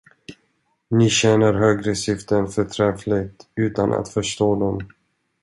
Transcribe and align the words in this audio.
Ni 0.89 1.09
tjänar 1.09 1.53
högre 1.53 1.95
syften 1.95 2.47
förträffligt 2.47 3.47
utan 3.55 3.93
att 3.93 4.09
förstå 4.09 4.59
dem. 4.59 4.79